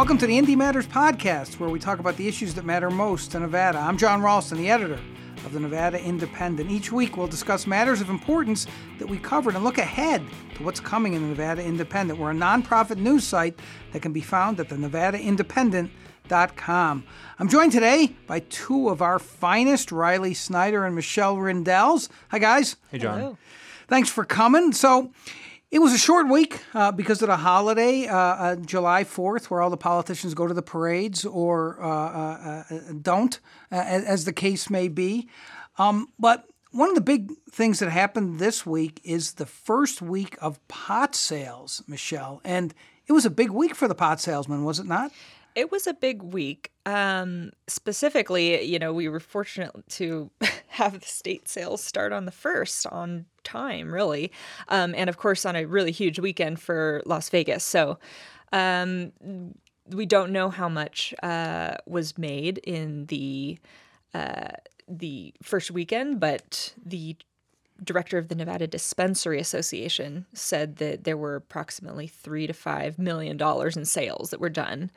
[0.00, 3.32] Welcome to the Indy Matters podcast, where we talk about the issues that matter most
[3.32, 3.76] to Nevada.
[3.76, 4.98] I'm Jon Ralston, the editor
[5.44, 6.70] of the Nevada Independent.
[6.70, 8.66] Each week, we'll discuss matters of importance
[8.98, 10.24] that we covered and look ahead
[10.54, 12.18] to what's coming in the Nevada Independent.
[12.18, 13.60] We're a nonprofit news site
[13.92, 17.04] that can be found at the Nevada NevadaIndependent.com.
[17.38, 22.08] I'm joined today by two of our finest, Riley Snyder and Michelle Rindels.
[22.30, 22.76] Hi, guys.
[22.90, 23.18] Hey, Jon.
[23.18, 23.38] Hello.
[23.86, 24.72] Thanks for coming.
[24.72, 25.10] So,
[25.70, 29.62] it was a short week uh, because of the holiday, uh, uh, July 4th, where
[29.62, 33.38] all the politicians go to the parades or uh, uh, uh, don't,
[33.70, 35.28] as, as the case may be.
[35.78, 40.36] Um, but one of the big things that happened this week is the first week
[40.40, 42.40] of pot sales, Michelle.
[42.44, 42.74] And
[43.06, 45.12] it was a big week for the pot salesman, was it not?
[45.54, 46.72] It was a big week.
[46.86, 50.30] Um, specifically, you know, we were fortunate to
[50.70, 54.32] have the state sales start on the first on time, really,
[54.68, 57.64] um, and of course on a really huge weekend for Las Vegas.
[57.64, 57.98] So.
[58.52, 59.12] Um,
[59.94, 63.58] we don't know how much uh, was made in the
[64.14, 64.50] uh,
[64.88, 67.16] the first weekend, but the
[67.82, 73.36] director of the Nevada Dispensary Association said that there were approximately three to five million
[73.36, 74.90] dollars in sales that were done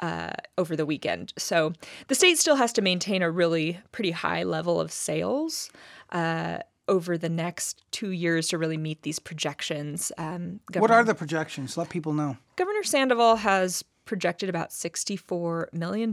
[0.00, 1.32] uh, over the weekend.
[1.38, 1.72] So
[2.08, 5.70] the state still has to maintain a really pretty high level of sales.
[6.10, 10.10] Uh, over the next two years to really meet these projections.
[10.18, 11.76] Um, what are the projections?
[11.76, 12.36] Let people know.
[12.56, 16.12] Governor Sandoval has projected about $64 million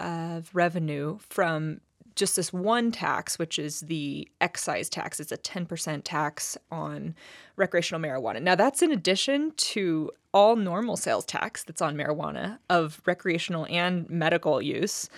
[0.00, 1.82] of revenue from
[2.16, 5.20] just this one tax, which is the excise tax.
[5.20, 7.14] It's a 10% tax on
[7.56, 8.42] recreational marijuana.
[8.42, 14.08] Now, that's in addition to all normal sales tax that's on marijuana of recreational and
[14.10, 15.08] medical use,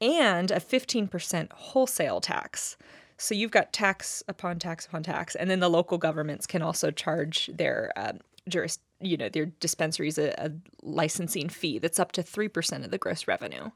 [0.00, 2.76] and a 15% wholesale tax.
[3.18, 6.90] So you've got tax upon tax upon tax, and then the local governments can also
[6.90, 12.22] charge their um, juris, you know, their dispensaries a, a licensing fee that's up to
[12.22, 13.70] three percent of the gross revenue.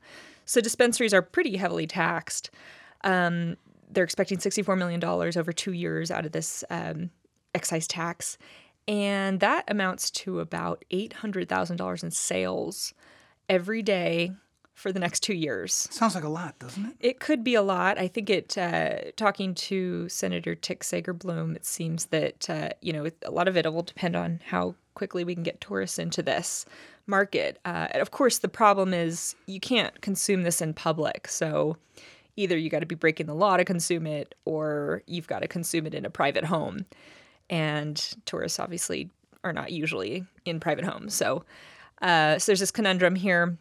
[0.45, 2.51] So dispensaries are pretty heavily taxed.
[3.05, 3.57] Um,
[3.91, 7.11] they're expecting $64 million over two years out of this um,
[7.55, 8.39] excise tax.
[8.89, 12.95] And that amounts to about $800,000 in sales
[13.49, 14.33] every day
[14.75, 15.73] for the next two years.
[15.91, 16.97] Sounds like a lot, doesn't it?
[16.99, 17.99] It could be a lot.
[17.99, 23.09] I think it, uh, talking to Senator Tick Segerblom, it seems that, uh, you know,
[23.25, 26.67] a lot of it will depend on how quickly we can get tourists into this
[27.07, 27.59] market.
[27.65, 31.29] Uh, and of course, the problem is you can't consume this in public.
[31.29, 31.77] So
[32.37, 35.49] either you got to be breaking the law to consume it or you've got to
[35.49, 36.87] consume it in a private home.
[37.51, 39.11] And tourists obviously
[39.45, 41.15] are not usually in private homes.
[41.15, 41.45] So,
[42.01, 43.59] uh, so there's this conundrum here.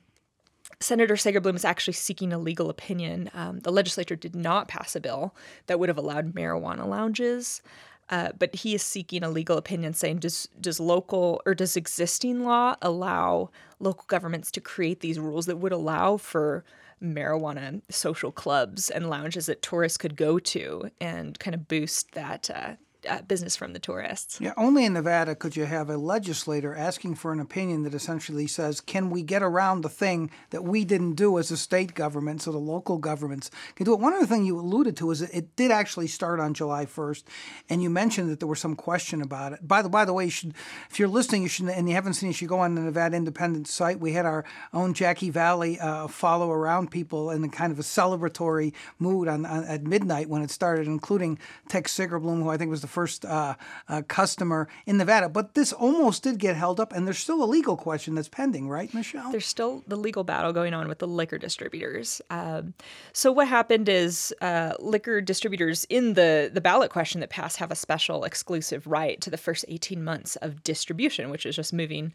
[0.79, 3.29] Senator Segerblom is actually seeking a legal opinion.
[3.33, 5.35] Um, the legislature did not pass a bill
[5.67, 7.61] that would have allowed marijuana lounges.
[8.09, 12.43] Uh, but he is seeking a legal opinion saying does does local or does existing
[12.43, 16.65] law allow local governments to create these rules that would allow for
[17.01, 22.49] marijuana social clubs and lounges that tourists could go to and kind of boost that
[22.49, 22.73] uh,
[23.09, 24.39] uh, business from the tourists.
[24.39, 28.47] Yeah, only in Nevada could you have a legislator asking for an opinion that essentially
[28.47, 32.41] says, can we get around the thing that we didn't do as a state government,
[32.41, 33.99] so the local governments can do it?
[33.99, 37.23] One other thing you alluded to is it did actually start on July 1st,
[37.69, 39.67] and you mentioned that there was some question about it.
[39.67, 40.53] By the by the way, you should,
[40.89, 42.81] if you're listening, you should, and you haven't seen it, you should go on the
[42.81, 43.99] Nevada Independent site.
[43.99, 47.83] We had our own Jackie Valley uh, follow around people in a kind of a
[47.83, 52.69] celebratory mood on, on at midnight when it started, including Tex Segerblom, who I think
[52.69, 53.55] was the first uh,
[53.87, 55.29] uh, customer in Nevada.
[55.29, 58.69] But this almost did get held up, and there's still a legal question that's pending,
[58.69, 59.31] right, Michelle?
[59.31, 62.21] There's still the legal battle going on with the liquor distributors.
[62.29, 62.73] Um,
[63.13, 67.71] so what happened is uh, liquor distributors in the the ballot question that passed have
[67.71, 72.13] a special exclusive right to the first 18 months of distribution, which is just moving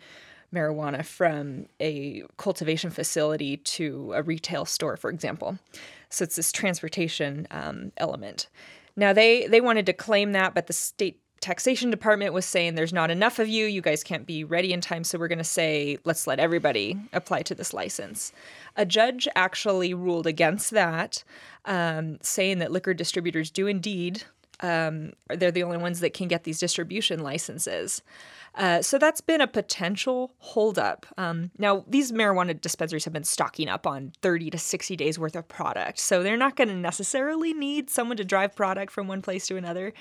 [0.54, 5.58] marijuana from a cultivation facility to a retail store, for example.
[6.08, 8.48] So it's this transportation um, element.
[8.96, 12.92] Now they they wanted to claim that, but the state taxation department was saying there's
[12.92, 13.66] not enough of you.
[13.66, 16.98] You guys can't be ready in time, so we're going to say let's let everybody
[17.12, 18.32] apply to this license.
[18.74, 21.22] A judge actually ruled against that,
[21.64, 24.24] um, saying that liquor distributors do indeed
[24.60, 28.02] um, they're the only ones that can get these distribution licenses.
[28.54, 31.06] Uh, so that's been a potential holdup.
[31.18, 35.36] Um, now, these marijuana dispensaries have been stocking up on 30 to 60 days worth
[35.36, 35.98] of product.
[35.98, 39.56] So they're not going to necessarily need someone to drive product from one place to
[39.56, 39.92] another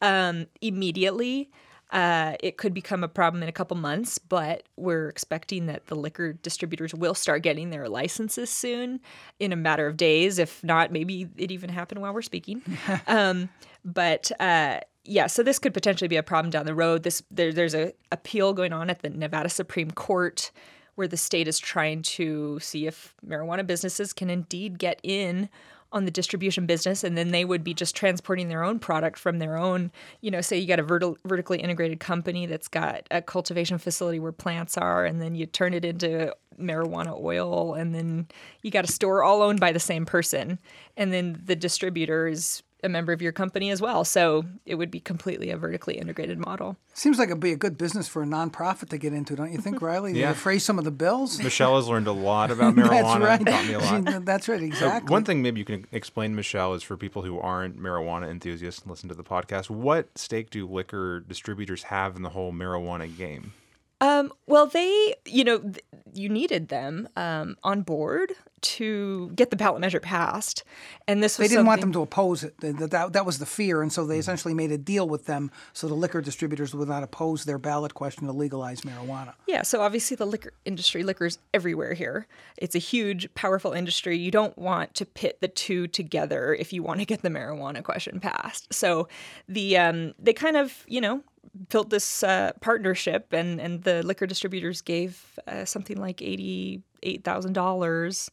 [0.00, 1.50] um, immediately.
[1.90, 5.94] Uh, it could become a problem in a couple months, but we're expecting that the
[5.94, 9.00] liquor distributors will start getting their licenses soon
[9.40, 10.38] in a matter of days.
[10.38, 12.62] If not, maybe it even happened while we're speaking.
[13.06, 13.48] um,
[13.84, 17.02] but uh, yeah, so this could potentially be a problem down the road.
[17.02, 20.50] This there, there's a appeal going on at the Nevada Supreme Court
[20.94, 25.48] where the state is trying to see if marijuana businesses can indeed get in
[25.90, 29.38] on the distribution business and then they would be just transporting their own product from
[29.38, 29.90] their own
[30.20, 34.18] you know say you got a verti- vertically integrated company that's got a cultivation facility
[34.18, 38.26] where plants are and then you turn it into marijuana oil and then
[38.62, 40.58] you got a store all owned by the same person
[40.96, 44.04] and then the distributor is a member of your company as well.
[44.04, 46.76] So it would be completely a vertically integrated model.
[46.94, 49.58] Seems like it'd be a good business for a nonprofit to get into, don't you
[49.58, 50.12] think, Riley?
[50.18, 50.28] Yeah.
[50.28, 51.42] To defray some of the bills.
[51.42, 53.20] Michelle has learned a lot about marijuana.
[53.44, 53.66] That's right.
[53.66, 54.12] Me a lot.
[54.12, 54.60] She- That's right.
[54.60, 55.10] So Exactly.
[55.12, 58.90] one thing maybe you can explain, Michelle, is for people who aren't marijuana enthusiasts and
[58.90, 63.52] listen to the podcast, what stake do liquor distributors have in the whole marijuana game?
[64.00, 65.80] Um, well, they, you know, th-
[66.14, 70.64] you needed them um, on board to get the ballot measure passed,
[71.06, 72.54] and this was They didn't want them to oppose it.
[72.60, 75.88] That, that, was the fear, and so they essentially made a deal with them so
[75.88, 79.34] the liquor distributors would not oppose their ballot question to legalize marijuana.
[79.46, 82.26] Yeah, so obviously the liquor industry, liquor's everywhere here.
[82.56, 84.18] It's a huge, powerful industry.
[84.18, 87.82] You don't want to pit the two together if you want to get the marijuana
[87.82, 88.72] question passed.
[88.72, 89.08] So
[89.48, 91.22] the um, they kind of, you know,
[91.68, 97.24] built this uh, partnership, and and the liquor distributors gave uh, something like eighty eight
[97.24, 98.30] thousand dollars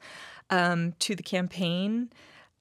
[0.50, 2.10] um, to the campaign.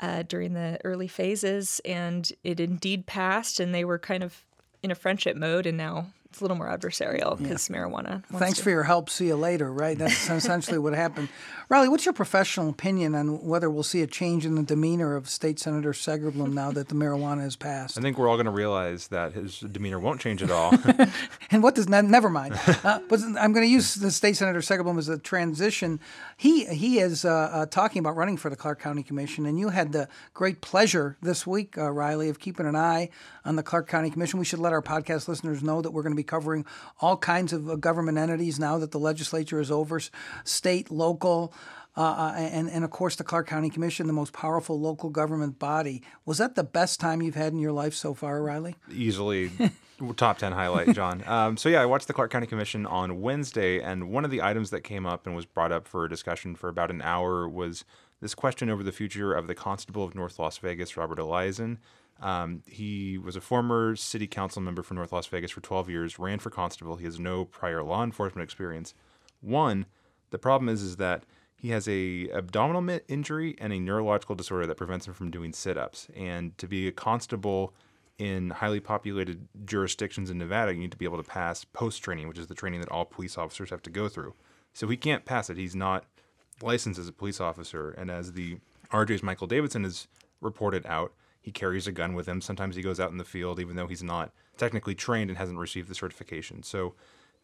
[0.00, 4.44] Uh, during the early phases, and it indeed passed, and they were kind of
[4.82, 8.10] in a friendship mode, and now it's a little more adversarial because marijuana.
[8.28, 9.08] wants Thanks to- for your help.
[9.08, 9.96] See you later, right?
[9.96, 11.28] That's essentially what happened.
[11.69, 15.28] Riley, what's your professional opinion on whether we'll see a change in the demeanor of
[15.31, 17.96] State Senator Segerblom now that the marijuana has passed?
[17.96, 20.72] I think we're all going to realize that his demeanor won't change at all.
[21.50, 22.58] And what does ne- never mind?
[22.84, 26.00] Uh, but I'm going to use the state senator Segerblom as a transition.
[26.36, 29.70] He he is uh, uh, talking about running for the Clark County Commission, and you
[29.70, 33.08] had the great pleasure this week, uh, Riley, of keeping an eye
[33.44, 34.38] on the Clark County Commission.
[34.38, 36.65] We should let our podcast listeners know that we're going to be covering
[37.00, 40.00] all kinds of uh, government entities now that the legislature is over,
[40.44, 41.53] state, local.
[41.97, 45.61] Uh, uh, and, and of course, the Clark County Commission, the most powerful local government
[45.61, 46.03] body.
[46.25, 48.75] Was that the best time you've had in your life so far, Riley?
[48.93, 49.53] Easily
[50.17, 51.23] top 10 highlight, Jon.
[51.35, 54.43] Um, so, yeah, I watched the Clark County Commission on Wednesday, and one of the
[54.43, 57.85] items that came up and was brought up for discussion for about an hour was
[58.20, 61.79] this question over the future of the Constable of North Las Vegas, Robert Eliason.
[62.20, 66.19] Um, he was a former city council member for North Las Vegas for 12 years,
[66.19, 66.96] ran for constable.
[66.96, 68.94] He has no prior law enforcement experience.
[69.40, 69.87] One,
[70.31, 71.25] the problem is is that
[71.56, 76.08] he has a abdominal injury and a neurological disorder that prevents him from doing sit-ups.
[76.14, 77.72] And to be a constable
[78.19, 82.28] in highly populated jurisdictions in Nevada, you need to be able to pass post training,
[82.28, 84.34] which is the training that all police officers have to go through.
[84.72, 85.56] So he can't pass it.
[85.56, 86.05] He's not
[86.62, 87.90] licensed as a police officer.
[87.90, 88.58] And as the
[88.90, 90.06] RJ's Michael Davidson has
[90.40, 91.12] reported out,
[91.44, 92.41] he carries a gun with him.
[92.41, 95.58] Sometimes he goes out in the field, even though he's not technically trained and hasn't
[95.58, 96.62] received the certification.
[96.62, 96.94] So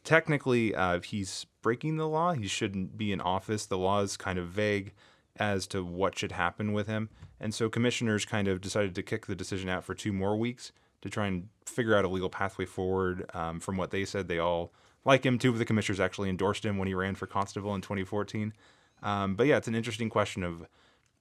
[0.04, 3.66] technically, uh, if he's breaking the law, he shouldn't be in office.
[3.66, 4.94] The law is kind of vague
[5.36, 7.10] as to what should happen with him.
[7.38, 10.72] And so commissioners kind of decided to kick the decision out for two more weeks
[11.02, 13.30] to try and figure out a legal pathway forward.
[13.34, 14.72] Um, from what they said, they all
[15.04, 15.38] like him.
[15.38, 18.54] Two of the commissioners actually endorsed him when he ran for constable in 2014.
[19.02, 20.66] Um, but yeah, it's an interesting question of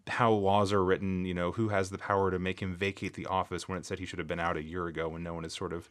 [0.09, 1.25] how laws are written.
[1.25, 3.99] You know, who has the power to make him vacate the office when it said
[3.99, 5.89] he should have been out a year ago when no one has sort of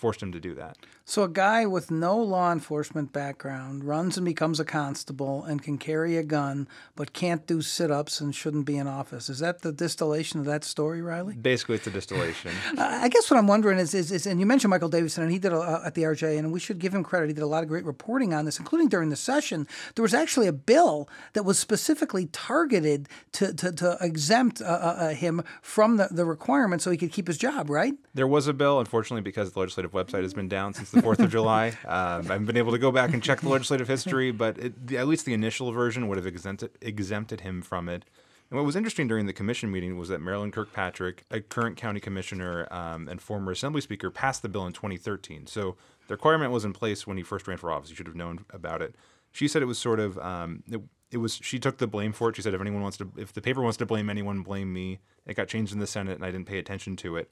[0.00, 0.78] forced him to do that.
[1.04, 5.76] So a guy with no law enforcement background runs and becomes a constable and can
[5.76, 9.28] carry a gun, but can't do sit-ups and shouldn't be in office.
[9.28, 11.34] Is that the distillation of that story, Riley?
[11.34, 12.52] Basically, it's a distillation.
[12.78, 15.38] I guess what I'm wondering is, is, is and you mentioned Michael Davidson, and he
[15.38, 17.26] did a, uh, at the RJ, and we should give him credit.
[17.26, 19.66] He did a lot of great reporting on this, including during the session.
[19.96, 24.68] There was actually a bill that was specifically targeted to, to, to exempt uh, uh,
[24.68, 27.94] uh, him from the, the requirement so he could keep his job, right?
[28.14, 31.18] There was a bill, unfortunately, because the legislative website has been down since the 4th
[31.20, 31.72] of July.
[31.90, 34.86] Um, I haven't been able to go back and check the legislative history, but it,
[34.86, 38.04] the, at least the initial version would have exempted, exempted him from it.
[38.50, 41.98] And what was interesting during the commission meeting was that Marilyn Kirkpatrick, a current county
[41.98, 45.46] commissioner um, and former assembly speaker, passed the bill in 2013.
[45.46, 47.90] So the requirement was in place when he first ran for office.
[47.90, 48.94] You should have known about it.
[49.32, 52.30] She said it was sort of um, it, it was she took the blame for
[52.30, 52.36] it.
[52.36, 55.00] She said if anyone wants to if the paper wants to blame anyone, blame me.
[55.26, 57.30] It got changed in the Senate and I didn't pay attention to it.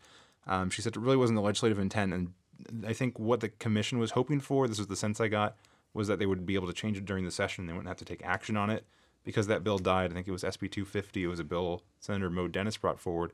[0.49, 2.33] Um, she said it really wasn't the legislative intent, and
[2.87, 5.57] I think what the commission was hoping for, this was the sense I got,
[5.95, 7.67] was that they would be able to change it during the session.
[7.67, 8.85] They wouldn't have to take action on it
[9.25, 10.11] because that bill died.
[10.11, 11.25] I think it was SB 250.
[11.25, 13.33] It was a bill Senator Mo Denis brought forward.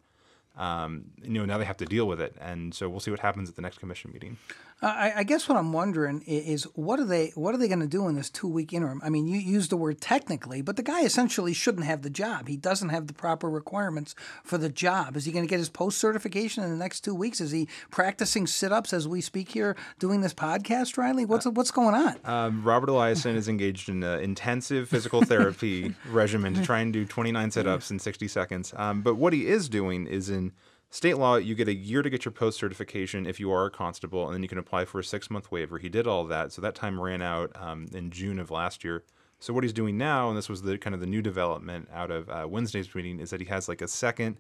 [0.57, 3.21] um, you know, now they have to deal with it, and so we'll see what
[3.21, 4.37] happens at the next commission meeting.
[4.85, 7.81] Uh, I, I, guess what I'm wondering is, what are they what are they going
[7.81, 9.01] to do in this two week interim?
[9.03, 12.49] I mean, you use the word technically, but the guy essentially shouldn't have the job.
[12.49, 15.17] He doesn't have the proper requirements for the job.
[15.17, 17.41] Is he going to get his post certification in the next two weeks?
[17.41, 21.25] Is he practicing sit ups as we speak here, doing this podcast, Riley?
[21.25, 22.19] What's what's going on?
[22.27, 27.07] Um, Robert Eliason is engaged in an intensive physical therapy regimen to try and do
[27.07, 28.75] 29 sit ups in 60 seconds.
[28.77, 30.53] Um, but what he is doing is in
[30.95, 33.71] State law, you get a year to get your post certification if you are a
[33.71, 35.79] constable, and then you can apply for a six month waiver.
[35.79, 39.03] He did all that, so that time ran out um, in June of last year.
[39.41, 42.13] So what he's doing now, and this was the kind of the new development out
[42.13, 44.37] of uh, Wednesday's meeting, is that he has like a second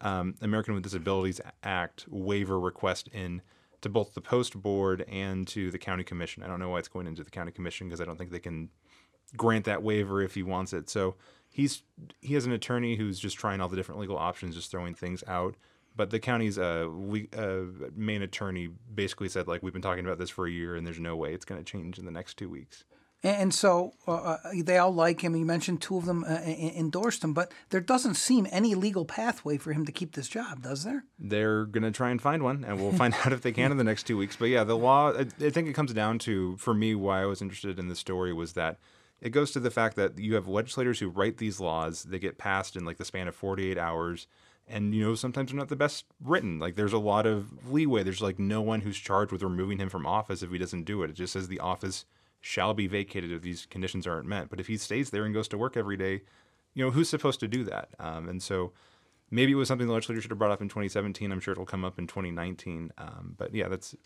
[0.00, 3.42] um, American with Disabilities Act waiver request in
[3.80, 6.44] to both the post board and to the county commission.
[6.44, 8.38] I don't know why it's going into the county commission because I don't think they
[8.38, 8.68] can
[9.36, 10.88] grant that waiver if he wants it.
[10.88, 11.16] So
[11.50, 11.82] he's
[12.20, 15.24] he has an attorney who's just trying all the different legal options, just throwing things
[15.26, 15.56] out.
[15.96, 17.62] But the county's uh, we, uh,
[17.94, 21.00] main attorney basically said like we've been talking about this for a year and there's
[21.00, 22.84] no way it's going to change in the next two weeks.
[23.22, 25.34] And so uh, uh, they all like him.
[25.34, 29.56] You mentioned two of them uh, endorsed him, but there doesn't seem any legal pathway
[29.56, 31.04] for him to keep this job, does there?
[31.18, 33.78] They're going to try and find one, and we'll find out if they can in
[33.78, 34.36] the next two weeks.
[34.36, 37.26] But yeah, the law, I, I think it comes down to, for me, why I
[37.26, 38.78] was interested in the story was that
[39.20, 42.38] it goes to the fact that you have legislators who write these laws, they get
[42.38, 44.26] passed in like the span of 48 hours
[44.68, 46.58] and you know sometimes they're not the best written.
[46.58, 48.02] Like there's a lot of leeway.
[48.02, 51.02] There's like no one who's charged with removing him from office if he doesn't do
[51.02, 51.10] it.
[51.10, 52.04] It just says the office
[52.40, 54.48] shall be vacated if these conditions aren't met.
[54.50, 56.22] But if he stays there and goes to work every day
[56.76, 57.88] you know who's supposed to do that?
[57.98, 58.72] Um, and so
[59.30, 61.66] maybe it was something the legislature should have brought up in 2017 i'm sure it'll
[61.66, 63.96] come up in 2019 um, but yeah that's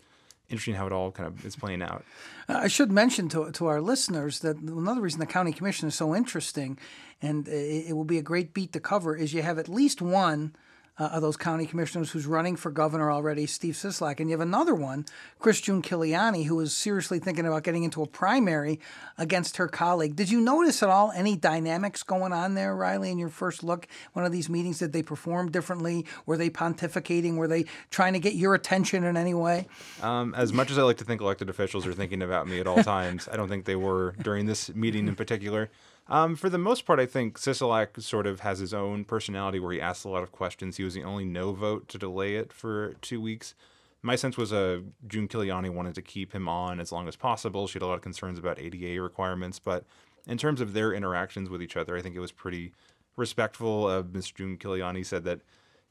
[0.51, 2.03] interesting how it all kind of is playing out.
[2.47, 6.13] I should mention to, to our listeners that another reason the county commission is so
[6.13, 6.77] interesting,
[7.21, 10.01] and it, it will be a great beat to cover, is you have at least
[10.01, 10.55] one
[10.97, 14.19] uh, of those county commissioners who's running for governor already, Steve Sisolak.
[14.19, 15.05] And you have another one,
[15.39, 18.79] Chris Giunchigliani, who is seriously thinking about getting into a primary
[19.17, 20.15] against her colleague.
[20.15, 23.87] Did you notice at all any dynamics going on there, Riley, in your first look?
[24.13, 26.05] One of these meetings, did they perform differently?
[26.25, 27.35] Were they pontificating?
[27.35, 29.67] Were they trying to get your attention in any way?
[30.01, 32.67] Um, as much as I like to think elected officials are thinking about me at
[32.67, 35.69] all times, I don't think they were during this meeting in particular.
[36.11, 39.71] Um, for the most part, I think Sisolak sort of has his own personality where
[39.71, 40.75] he asks a lot of questions.
[40.75, 43.55] He was the only no vote to delay it for two weeks.
[44.01, 47.65] My sense was uh, Giunchigliani wanted to keep him on as long as possible.
[47.65, 49.85] She had a lot of concerns about ADA requirements, but
[50.27, 52.73] in terms of their interactions with each other, I think it was pretty
[53.15, 53.85] respectful.
[53.87, 54.33] Uh, Ms.
[54.33, 55.39] Giunchigliani said that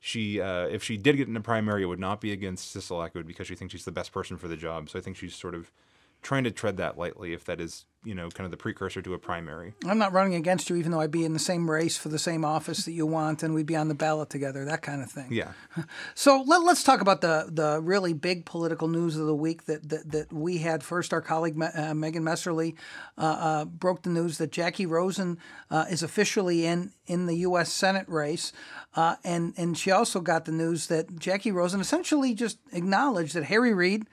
[0.01, 3.09] she, uh, if she did get in a primary, it would not be against Sisolak,
[3.09, 4.91] it would because she thinks she's the best person for the job.
[4.91, 5.73] So I think she's sort of
[6.21, 9.15] trying to tread that lightly if that is you know kind of the precursor to
[9.15, 9.75] a primary.
[9.87, 12.19] I'm not running against you even though i'd be in the same race for the
[12.19, 15.11] same office that you want and we'd be on the ballot together that kind of
[15.11, 15.29] thing.
[15.31, 15.53] Yeah.
[16.15, 19.89] So let, us talk about the the really big political news of the week that
[19.89, 20.83] that, that we had.
[20.83, 22.75] First our colleague uh, megan messerly
[23.19, 25.39] uh, uh, broke the news that jackie rosen
[25.71, 28.53] uh, is officially in in the u.s senate race
[28.97, 33.45] uh, and and she also got the news that jackie rosen essentially just acknowledged that
[33.45, 34.07] harry reid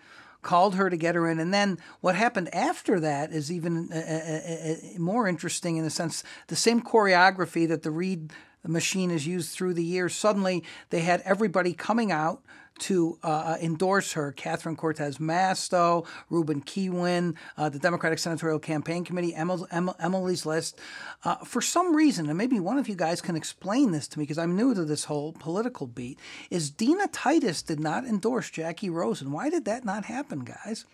[0.47, 1.39] called her to get her in.
[1.39, 5.89] And then what happened after that is even uh, uh, uh, more interesting in the
[5.89, 8.31] sense the same choreography that the Reid
[8.65, 10.15] machine has used through the years.
[10.15, 12.41] Suddenly they had everybody coming out
[12.79, 14.31] to uh, uh, endorse her.
[14.31, 20.79] Catherine Cortez Masto, Ruben Kihuen, uh, the Democratic Senatorial Campaign Committee, Emily's List.
[21.23, 24.23] Uh, for some reason, and maybe one of you guys can explain this to me
[24.23, 28.89] because I'm new to this whole political beat, is Dina Titus did not endorse Jackie
[28.89, 29.31] Rosen.
[29.31, 30.85] Why did that not happen, guys?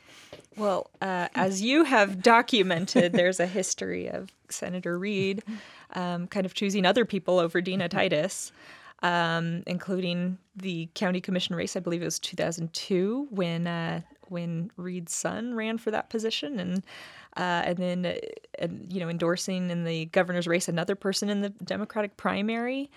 [0.55, 5.43] Well, uh, as you have documented, there's a history of Senator Reid
[5.93, 8.51] um, kind of choosing other people over Dina Titus
[9.03, 11.75] um, including the county commission race.
[11.75, 16.83] I believe it was 2002 when uh, when Reid's son ran for that position, and
[17.35, 21.49] uh, and then uh, you know endorsing in the governor's race another person in the
[21.49, 22.89] Democratic primary,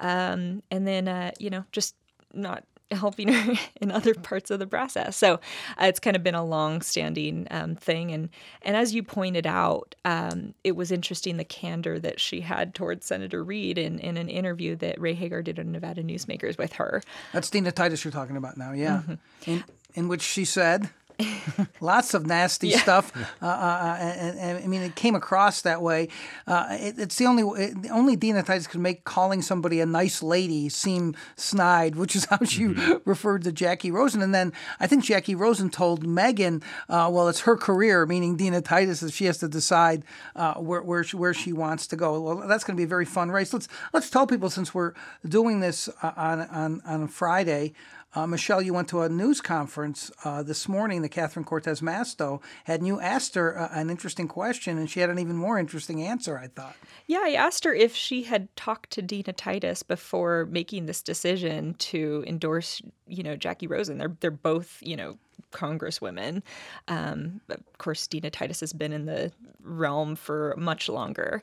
[0.00, 1.96] um, and then uh, you know just
[2.34, 5.16] not helping her in other parts of the process.
[5.16, 8.28] So uh, it's kind of been a long-standing um, thing, and
[8.62, 13.06] and as you pointed out, um, it was interesting the candor that she had towards
[13.06, 17.02] Senator Reid in, in an interview that Ray Hagar did on Nevada Newsmakers with her.
[17.32, 19.02] That's Dina Titus you're talking about now, yeah.
[19.06, 19.50] Mm-hmm.
[19.50, 20.90] In, in which she said,
[21.80, 23.12] Lots of nasty stuff.
[23.40, 26.08] Uh, uh, and, and, I mean, it came across that way.
[26.46, 30.22] Uh, it, it's the only it, only Dina Titus could make calling somebody a nice
[30.22, 33.08] lady seem snide, which is how she mm-hmm.
[33.08, 34.22] referred to Jackie Rosen.
[34.22, 38.60] And then I think Jackie Rosen told Megan, uh, "Well, it's her career," meaning Dina
[38.60, 40.04] Titus, that she has to decide
[40.34, 42.20] uh, where where she, where she wants to go.
[42.20, 43.52] Well, that's going to be a very fun race.
[43.52, 44.94] Let's let's tell people since we're
[45.26, 47.74] doing this uh, on on on Friday.
[48.14, 52.40] Uh, Michelle, you went to a news conference uh, this morning that Catherine Cortez Masto
[52.64, 55.58] had, and you asked her uh, an interesting question, and she had an even more
[55.58, 56.76] interesting answer, I thought.
[57.08, 61.74] Yeah, I asked her if she had talked to Dina Titus before making this decision
[61.74, 63.98] to endorse, you know, Jackie Rosen.
[63.98, 65.18] They're they're both, you know,
[65.50, 66.42] congresswomen.
[66.86, 71.42] Um, of course, Dina Titus has been in the realm for much longer,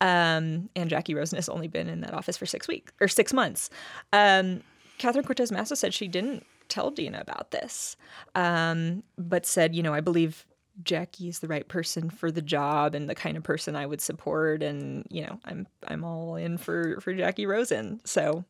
[0.00, 3.32] um, and Jackie Rosen has only been in that office for six weeks or six
[3.32, 3.70] months.
[4.12, 4.62] Um,
[5.02, 7.96] Catherine Cortez Masto said she didn't tell Dina about this,
[8.36, 10.46] um, but said, you know, I believe
[10.84, 14.00] Jackie is the right person for the job and the kind of person I would
[14.00, 18.00] support, and you know, I'm I'm all in for for Jackie Rosen.
[18.04, 18.44] So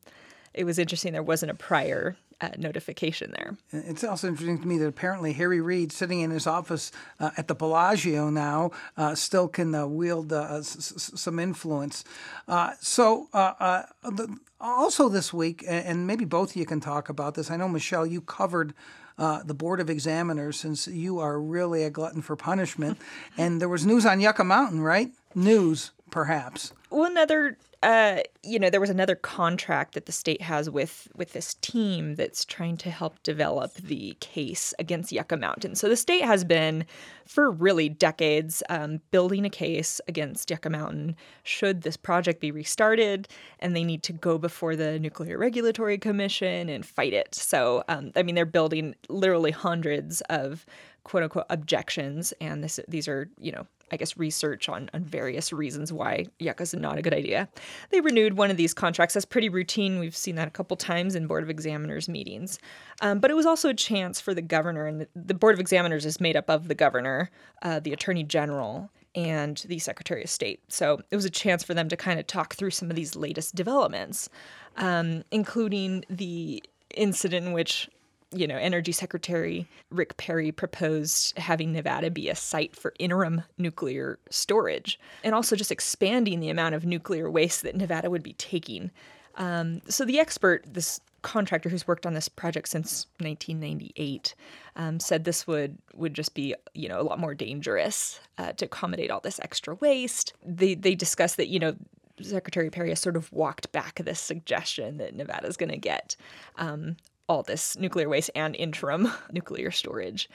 [0.52, 1.14] it was interesting.
[1.14, 3.56] There wasn't a prior uh, notification there.
[3.72, 7.46] It's also interesting to me that apparently Harry Reid, sitting in his office uh, at
[7.48, 12.04] the Bellagio now, uh, still can uh, wield uh, s- s- some influence.
[12.48, 17.50] Uh, so, the, also this week, and maybe both of you can talk about this.
[17.50, 18.74] I know Michelle, you covered.
[19.18, 22.96] Uh, the Board of Examiners, since you are really a glutton for punishment.
[23.36, 25.12] and there was news on Yucca Mountain, right?
[25.34, 26.72] News, perhaps.
[26.90, 31.32] Well, another uh, you know, there was another contract that the state has with with
[31.32, 35.74] this team that's trying to help develop the case against Yucca Mountain.
[35.74, 36.84] So the state has been,
[37.26, 43.26] for really decades, um, building a case against Yucca Mountain should this project be restarted,
[43.58, 47.34] and they need to go before the Nuclear Regulatory Commission and fight it.
[47.34, 50.64] So, um, I mean, they're building literally hundreds of
[51.02, 55.52] quote unquote objections, and this these are you know I guess, research on, on various
[55.52, 57.48] reasons why yucca is not a good idea.
[57.90, 59.14] They renewed one of these contracts.
[59.14, 59.98] That's pretty routine.
[59.98, 62.58] We've seen that a couple times in Board of Examiners meetings.
[63.02, 65.60] Um, but it was also a chance for the governor, and the, the Board of
[65.60, 67.30] Examiners is made up of the governor,
[67.62, 70.60] uh, the attorney general, and the Secretary of State.
[70.68, 73.14] So it was a chance for them to kind of talk through some of these
[73.14, 74.30] latest developments,
[74.76, 76.62] um, including the
[76.94, 77.90] incident in which
[78.34, 84.18] you know, Energy Secretary Rick Perry proposed having Nevada be a site for interim nuclear
[84.30, 88.90] storage and also just expanding the amount of nuclear waste that Nevada would be taking.
[89.36, 94.34] Um, so the expert, this contractor who's worked on this project since 1998,
[94.76, 98.64] um, said this would would just be you know a lot more dangerous uh, to
[98.64, 100.34] accommodate all this extra waste.
[100.44, 101.76] They they discussed that you know
[102.20, 106.16] Secretary Perry has sort of walked back this suggestion that Nevada is going to get
[106.56, 106.96] um,
[107.28, 110.28] all this nuclear waste and interim nuclear storage.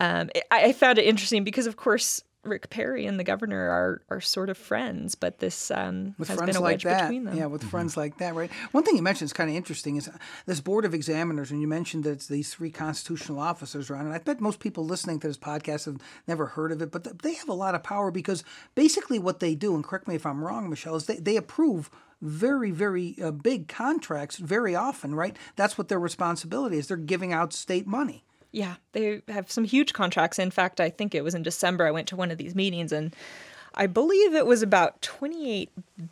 [0.00, 4.02] Um, I, I, found it interesting because, of course, Rick Perry and the governor are
[4.08, 7.02] are sort of friends, but this um, with has friends been a like wedge that.
[7.02, 7.36] between them.
[7.36, 7.70] Yeah, with mm-hmm.
[7.70, 8.50] friends like that, right?
[8.72, 10.10] One thing you mentioned is kind of interesting is
[10.46, 14.06] this board of examiners, and you mentioned that it's these three constitutional officers are on
[14.06, 17.22] And I bet most people listening to this podcast have never heard of it, but
[17.22, 20.26] they have a lot of power because basically what they do, and correct me if
[20.26, 25.36] I'm wrong, Michelle, is they, they approve very, very uh, big contracts very often, right?
[25.56, 26.88] That's what their responsibility is.
[26.88, 28.24] They're giving out state money.
[28.50, 30.38] Yeah, they have some huge contracts.
[30.38, 32.92] In fact, I think it was in December I went to one of these meetings
[32.92, 33.14] and
[33.74, 35.68] I believe it was about $28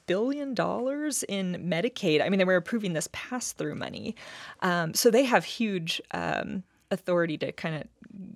[0.06, 2.22] billion in Medicaid.
[2.22, 4.14] I mean, they were approving this pass through money.
[4.60, 7.82] Um, so they have huge um, authority to kind of,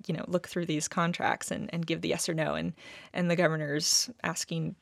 [0.07, 2.55] you know, look through these contracts and, and give the yes or no.
[2.55, 2.73] And,
[3.13, 4.75] and the governor's asking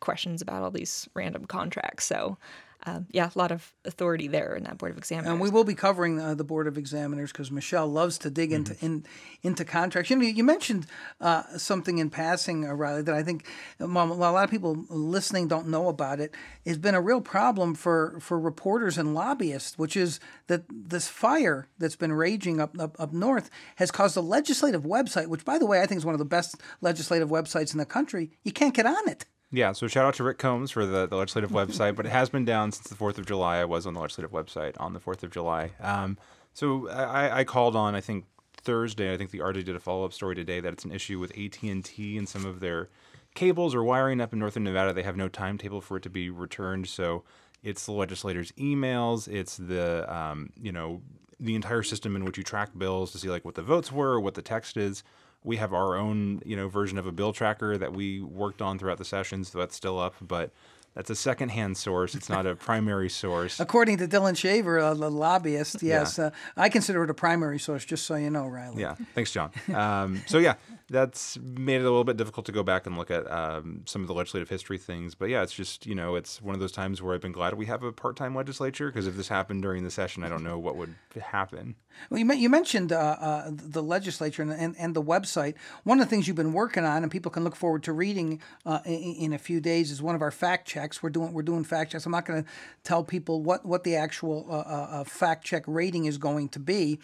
[0.00, 2.04] questions about all these random contracts.
[2.06, 2.38] So,
[2.84, 5.30] um, yeah, a lot of authority there in that board of examiners.
[5.30, 8.52] And we will be covering uh, the board of examiners because Michelle loves to dig
[8.52, 8.86] into mm-hmm.
[8.86, 9.06] in,
[9.42, 10.10] into contracts.
[10.10, 10.86] You know, you mentioned
[11.20, 13.46] uh, something in passing, uh, Riley, that I think
[13.78, 16.34] well, a lot of people listening don't know about it.
[16.66, 20.18] Has been a real problem for for reporters and lobbyists, which is
[20.48, 25.28] that this fire that's been raging up up, up north has caused a legislative website,
[25.28, 27.86] which, by the way, I think is one of the best legislative websites in the
[27.86, 28.32] country.
[28.42, 29.26] You can't get on it.
[29.54, 32.30] Yeah, so shout out to Rick Combs for the, the legislative website, but it has
[32.30, 33.58] been down since the 4th of July.
[33.58, 35.72] I was on the legislative website on the 4th of July.
[35.78, 36.16] Um,
[36.54, 38.24] so I, I, called on, I think,
[38.56, 39.12] Thursday.
[39.12, 41.32] I think the RJ did a follow up story today that it's an issue with
[41.32, 42.88] AT&T and some of their
[43.34, 44.94] cables or wiring up in northern Nevada.
[44.94, 46.88] They have no timetable for it to be returned.
[46.88, 47.22] So
[47.62, 51.02] it's the legislators' emails, it's the, um, you know,
[51.38, 54.18] the entire system in which you track bills to see like what the votes were,
[54.18, 55.02] what the text is
[55.44, 58.78] we have our own you know version of a bill tracker that we worked on
[58.78, 59.50] throughout the sessions.
[59.50, 60.50] So that's still up, but
[60.94, 62.14] that's a secondhand source.
[62.14, 63.60] It's not a primary source.
[63.60, 67.84] According to Dylan Shaver, uh, the lobbyist, yes, uh, I consider it a primary source.
[67.84, 68.82] Just so you know, Riley.
[68.82, 69.50] Yeah, thanks, Jon.
[69.72, 70.54] Um, so yeah,
[70.90, 74.02] that's made it a little bit difficult to go back and look at um, some
[74.02, 75.14] of the legislative history things.
[75.14, 77.54] But yeah, it's just you know it's one of those times where I've been glad
[77.54, 80.58] we have a part-time legislature because if this happened during the session, I don't know
[80.58, 81.76] what would happen.
[82.10, 85.54] Well, you, you mentioned uh, uh, the legislature and, and, and, the website.
[85.84, 88.40] One of the things you've been working on, and people can look forward to reading
[88.66, 90.81] uh, in, in, a few days, is one of our fact checks.
[91.02, 92.06] We're doing we're doing fact checks.
[92.06, 92.50] I'm not going to
[92.84, 96.58] tell people what what the actual uh, uh, uh, fact check rating is going to
[96.58, 96.98] be,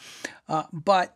[0.73, 1.15] but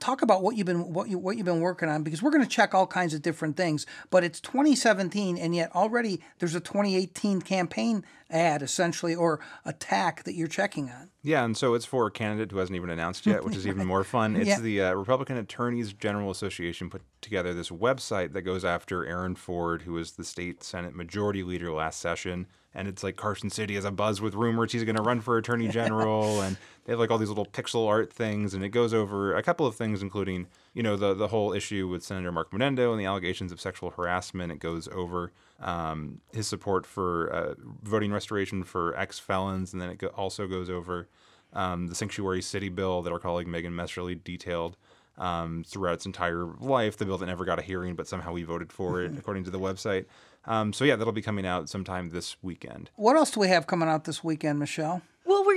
[0.00, 2.42] talk about what you've been what you what you've been working on because we're going
[2.42, 3.86] to check all kinds of different things.
[4.10, 10.34] But it's 2017, and yet already there's a 2018 campaign ad essentially or attack that
[10.34, 11.10] you're checking on.
[11.22, 13.86] Yeah, and so it's for a candidate who hasn't even announced yet, which is even
[13.86, 14.36] more fun.
[14.36, 14.60] It's yeah.
[14.60, 19.82] the uh, Republican Attorneys General Association put together this website that goes after Aaron Ford,
[19.82, 22.46] who was the state Senate Majority Leader last session.
[22.74, 25.36] And it's like Carson City has a buzz with rumors he's going to run for
[25.36, 26.56] Attorney General, and
[26.88, 29.66] they have like all these little pixel art things, and it goes over a couple
[29.66, 33.04] of things, including you know the the whole issue with Senator Mark Manendo and the
[33.04, 34.50] allegations of sexual harassment.
[34.50, 39.90] It goes over um, his support for uh, voting restoration for ex felons, and then
[39.90, 41.08] it go- also goes over
[41.52, 44.78] um, the sanctuary city bill that our colleague Megan Messerly detailed
[45.18, 46.96] um, throughout its entire life.
[46.96, 49.50] The bill that never got a hearing, but somehow we voted for it, according to
[49.50, 50.06] the website.
[50.46, 52.88] Um, so yeah, that'll be coming out sometime this weekend.
[52.96, 55.02] What else do we have coming out this weekend, Michelle?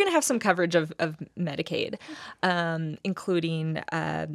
[0.01, 1.99] Going to have some coverage of, of Medicaid,
[2.41, 4.25] um, including uh,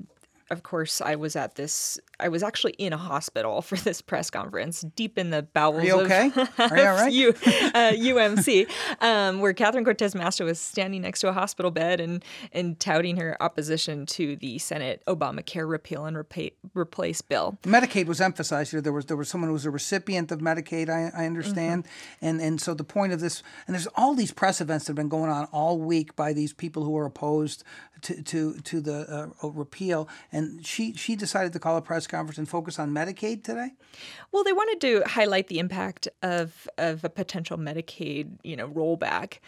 [0.50, 1.98] of course, I was at this.
[2.20, 5.86] I was actually in a hospital for this press conference, deep in the bowels Are
[5.86, 6.26] you okay?
[6.34, 7.12] of, Are you all right?
[7.12, 12.00] U, uh, UMC, um, where Catherine Cortez Masto was standing next to a hospital bed
[12.00, 17.58] and and touting her opposition to the Senate Obamacare repeal and repa- replace bill.
[17.62, 18.80] Medicaid was emphasized here.
[18.80, 20.88] There was there was someone who was a recipient of Medicaid.
[20.88, 22.26] I, I understand, mm-hmm.
[22.26, 24.96] and and so the point of this, and there's all these press events that have
[24.96, 27.64] been going on all week by these people who are opposed
[28.02, 32.36] to to to the uh, repeal, and she she decided to call a press conference
[32.36, 33.70] and focus on Medicaid today.
[34.32, 39.38] Well, they wanted to highlight the impact of of a potential Medicaid, you know, rollback.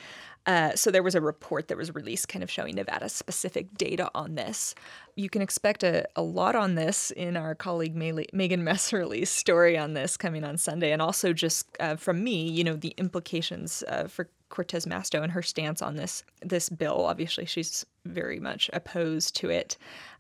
[0.47, 4.11] Uh, so there was a report that was released kind of showing Nevada specific data
[4.15, 4.75] on this.
[5.15, 9.93] You can expect a, a lot on this in our colleague Megan Messerly's story on
[9.93, 10.91] this coming on Sunday.
[10.91, 15.33] And also just uh, from me, you know, the implications uh, for Cortez Masto and
[15.33, 17.05] her stance on this this bill.
[17.07, 19.77] Obviously, she's very much opposed to it,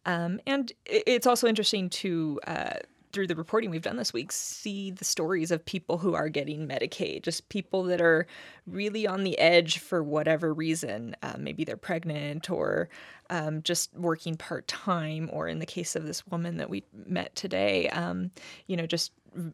[0.07, 2.41] um, and it's also interesting to.
[2.47, 2.75] Uh,
[3.11, 6.69] through the reporting we've done this week, see the stories of people who are getting
[6.69, 8.27] Medicaid, just people that are
[8.67, 11.17] really on the edge for whatever reason.
[11.23, 12.89] Uh, maybe they're pregnant or
[13.31, 17.35] um, just working part time, or in the case of this woman that we met
[17.35, 18.31] today, um,
[18.67, 19.13] you know, just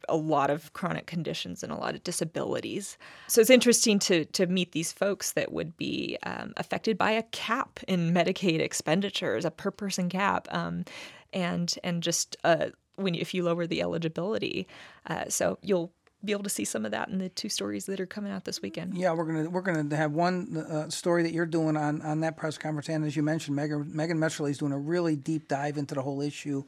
[0.08, 2.96] a lot of chronic conditions and a lot of disabilities.
[3.26, 7.22] So it's interesting to to meet these folks that would be um, affected by a
[7.24, 10.84] cap in Medicaid expenditures, a per person cap, um,
[11.32, 14.66] and and just uh, when if you lower the eligibility,
[15.06, 15.92] uh, so you'll
[16.24, 18.44] be able to see some of that in the two stories that are coming out
[18.44, 18.96] this weekend.
[18.96, 22.36] Yeah, we're gonna we're gonna have one uh, story that you're doing on on that
[22.36, 25.76] press conference, and as you mentioned, Megan Megan Messerly is doing a really deep dive
[25.76, 26.64] into the whole issue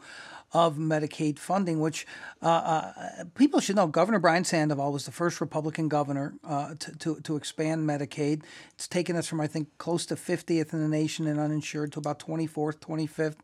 [0.52, 2.06] of Medicaid funding, which
[2.42, 3.86] uh, uh, people should know.
[3.86, 8.42] Governor Brian Sandoval was the first Republican governor uh, to, to, to expand Medicaid.
[8.74, 11.98] It's taken us from, I think, close to 50th in the nation in uninsured to
[11.98, 13.36] about 24th, 25th,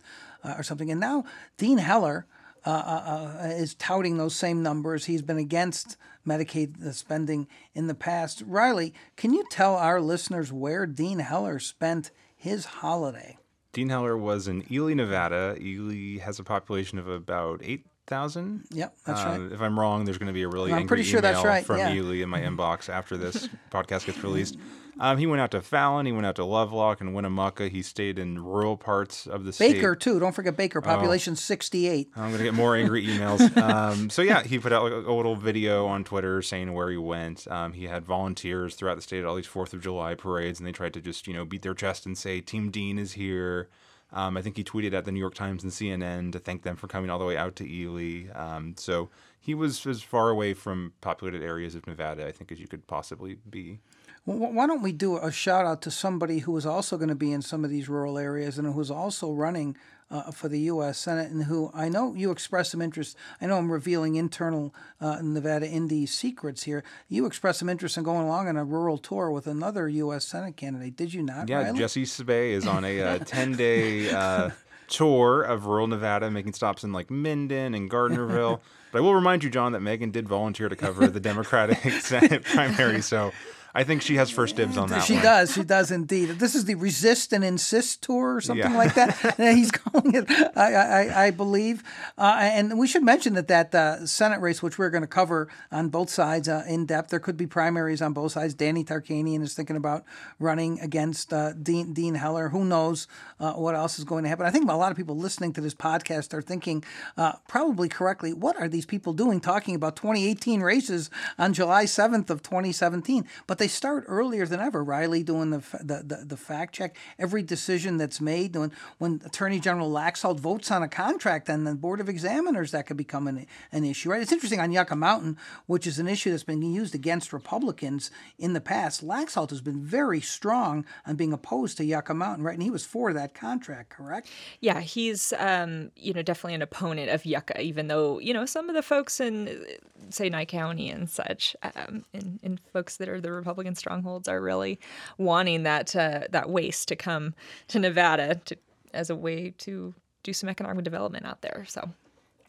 [0.45, 0.91] uh, or something.
[0.91, 1.25] And now
[1.57, 2.27] Dean Heller.
[2.65, 5.07] Uh, uh, uh, is touting those same numbers.
[5.07, 8.41] He's been against Medicaid spending in the past.
[8.47, 13.37] Riley, can you tell our listeners where Dean Heller spent his holiday?
[13.73, 15.57] Dean Heller was in Ely, Nevada.
[15.61, 18.65] Ely has a population of about eight thousand.
[18.71, 19.53] Yep, that's uh, right.
[19.53, 21.45] If I'm wrong, there's going to be a really I'm angry pretty sure email that's
[21.45, 21.65] right.
[21.65, 21.93] from yeah.
[21.93, 24.57] Ely in my inbox after this podcast gets released.
[25.01, 26.05] Um, he went out to Fallon.
[26.05, 27.69] He went out to Lovelock and Winnemucca.
[27.69, 29.75] He stayed in rural parts of the state.
[29.75, 30.21] Baker too.
[30.21, 30.81] Don't forget Baker.
[30.81, 30.83] Oh.
[30.83, 32.11] Population oh, 68.
[32.15, 33.57] I'm gonna get more angry emails.
[33.63, 36.99] um, so yeah, he put out like, a little video on Twitter saying where he
[36.99, 37.49] went.
[37.51, 40.67] Um, he had volunteers throughout the state at all these Fourth of July parades, and
[40.67, 43.69] they tried to just you know beat their chest and say Team Dean is here.
[44.13, 46.77] Um, I think he tweeted at the New York Times and CNN to thank them
[46.77, 48.31] for coming all the way out to Ely.
[48.35, 49.09] Um, so
[49.41, 52.87] he was as far away from populated areas of Nevada, I think, as you could
[52.87, 53.81] possibly be.
[54.25, 57.33] Why don't we do a shout out to somebody who is also going to be
[57.33, 59.77] in some of these rural areas and who's also running
[60.13, 60.99] uh, for the U.S.
[60.99, 63.17] Senate, and who I know you expressed some interest.
[63.41, 66.85] I know I'm revealing internal uh, Nevada Indy secrets here.
[67.09, 70.27] You expressed some interest in going along on a rural tour with another U.S.
[70.27, 71.49] Senate candidate, did you not?
[71.49, 71.79] Yeah, Riley?
[71.79, 74.51] Jesse Sbaih is on a uh, 10 day
[74.93, 78.61] tour of rural Nevada, making stops in like Minden and Gardnerville.
[78.93, 82.45] but I will remind you, Jon, that Megan did volunteer to cover the Democratic Senate
[82.45, 83.01] primary.
[83.01, 83.33] So
[83.75, 85.23] I think she has first dibs on that she one.
[85.23, 85.53] does.
[85.55, 86.27] She does indeed.
[86.39, 88.77] This is the Resist and Insist tour or something Yeah.
[88.77, 89.35] like that.
[89.39, 91.83] He's calling it, I, I, I believe.
[92.19, 95.49] Uh, and we should mention that that uh, Senate race, which we're going to cover
[95.71, 98.53] on both sides uh, in depth, there could be primaries on both sides.
[98.53, 100.05] Danny Tarkanian is thinking about
[100.39, 102.51] running against uh, Dean, Dean Heller.
[102.51, 103.07] Who knows
[103.41, 104.45] uh, what else is going to happen?
[104.45, 106.85] I think a lot of people listening to this podcast are thinking,
[107.17, 111.09] uh, probably correctly, what are these people doing talking about 2018 races
[111.39, 113.27] on July 7th of 2017?
[113.47, 114.83] But they start earlier than ever.
[114.83, 116.97] Riley doing the, the, the, the fact check.
[117.17, 121.77] Every decision that's made, when, when Attorney General Laxalt votes on a contract and the
[121.77, 124.21] Board of Examiners, that could become an, an issue, right?
[124.21, 128.53] It's interesting on Yucca Mountain, which is an issue that's been used against Republicans in
[128.53, 129.07] the past.
[129.07, 132.55] Laxalt has been very strong on being opposed to Yucca Mountain, right?
[132.55, 134.29] And he was for that contract, correct?
[134.61, 138.69] Yeah, he's um, you know definitely an opponent of Yucca, even though you know some
[138.69, 139.65] of the folks in
[140.11, 144.41] say Nye County and such, um, and, and folks that are the Republican strongholds are
[144.41, 144.81] really
[145.19, 147.35] wanting that uh, that waste to come
[147.69, 148.57] to Nevada to,
[148.95, 151.65] as a way to do some economic development out there.
[151.69, 151.91] So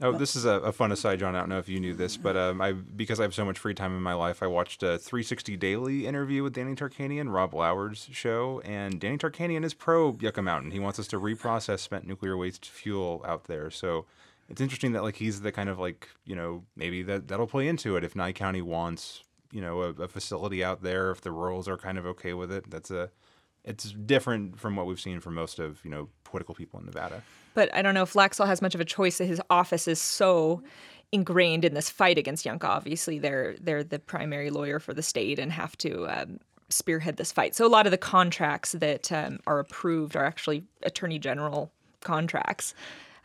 [0.02, 1.36] Oh, this is a, a fun aside, Jon.
[1.36, 3.60] I don't know if you knew this, but um, I because I have so much
[3.60, 7.54] free time in my life, I watched a 360 Daily interview with Danny Tarkanian, Rob
[7.54, 10.72] Lauer's show, and Danny Tarkanian is pro Yucca Mountain.
[10.72, 13.70] He wants us to reprocess spent nuclear waste fuel out there.
[13.70, 14.06] So
[14.50, 17.68] it's interesting that like he's the kind of like you know maybe that that'll play
[17.68, 21.12] into it if Nye County wants you know a, a facility out there.
[21.12, 23.12] If the rurals are kind of okay with it, that's a
[23.64, 27.24] it's different from what we've seen from most of you know political people in Nevada.
[27.54, 29.20] But I don't know if Laxalt has much of a choice.
[29.20, 30.64] His office is so
[31.12, 32.68] ingrained in this fight against Yucca.
[32.68, 36.40] Obviously, they're they're the primary lawyer for the state and have to um,
[36.70, 37.56] spearhead this fight.
[37.56, 42.74] So a lot of the contracts that um, are approved are actually attorney general contracts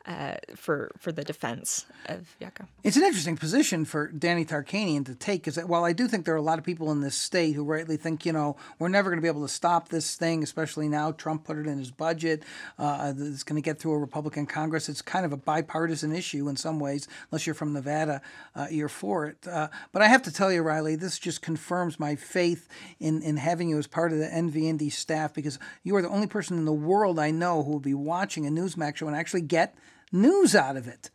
[0.09, 2.67] uh, for for the defense of Yucca.
[2.83, 6.33] It's an interesting position for Danny Tarkanian to take because while I do think there
[6.33, 9.11] are a lot of people in this state who rightly think, you know, we're never
[9.11, 11.91] going to be able to stop this thing, especially now Trump put it in his
[11.91, 12.43] budget.
[12.79, 14.89] Uh, it's going to get through a Republican Congress.
[14.89, 18.23] It's kind of a bipartisan issue in some ways, unless you're from Nevada,
[18.57, 19.47] uh, you're for it.
[19.47, 22.67] Uh, but I have to tell you, Riley, this just confirms my faith
[22.99, 26.29] in, in having you as part of the NVND staff because you are the only
[26.29, 29.43] person in the world I know who will be watching a Newsmax show and actually
[29.43, 29.77] get
[30.13, 31.11] news out of it.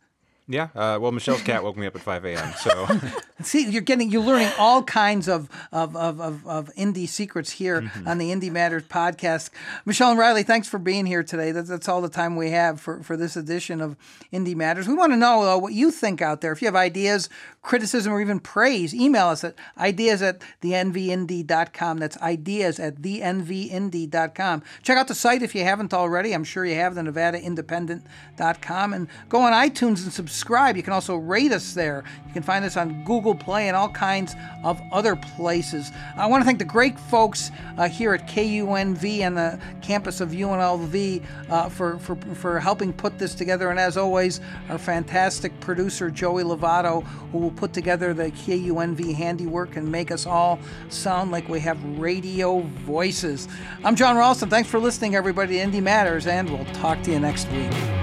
[0.46, 0.68] Yeah.
[0.74, 2.52] Uh, well, Michelle's cat woke me up at 5 a.m.
[2.60, 2.86] So
[3.42, 7.80] See, you're getting, you're learning all kinds of of, of, of, of indie secrets here
[7.80, 8.06] Mm-hmm.
[8.08, 9.50] on the Indy Matters podcast.
[9.86, 11.50] Michelle and Riley, thanks for being here today.
[11.50, 13.96] That's, that's all the time we have for, for this edition of
[14.32, 14.86] Indy Matters.
[14.86, 16.52] We want to know though, what you think out there.
[16.52, 17.28] If you have ideas,
[17.62, 21.98] criticism, or even praise, email us at ideas at thenvindy.com.
[21.98, 24.62] That's ideas at thenvindy.com.
[24.82, 26.32] Check out the site if you haven't already.
[26.34, 28.92] I'm sure you have the NevadaIndependent.com.
[28.92, 30.33] And go on iTunes and subscribe.
[30.76, 32.04] You can also rate us there.
[32.26, 35.92] You can find us on Google Play and all kinds of other places.
[36.16, 40.30] I want to thank the great folks uh, here at KUNV and the campus of
[40.30, 43.70] UNLV uh, for, for, for helping put this together.
[43.70, 49.76] And as always, our fantastic producer, Joey Lovato, who will put together the KUNV handiwork
[49.76, 53.48] and make us all sound like we have radio voices.
[53.84, 54.50] I'm Jon Ralston.
[54.50, 57.93] Thanks for listening, everybody, to Indy Matters, and we'll talk to you next week.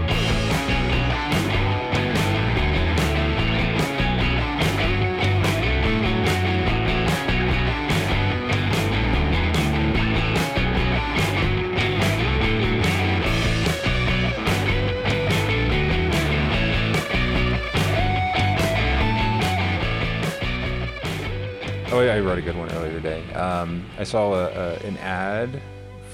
[23.72, 25.62] Um, I saw a, a, an ad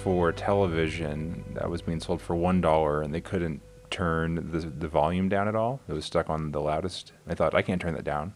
[0.03, 4.87] for television that was being sold for one dollar, and they couldn't turn the the
[4.87, 5.79] volume down at all.
[5.87, 7.13] It was stuck on the loudest.
[7.27, 8.33] I thought I can't turn that down.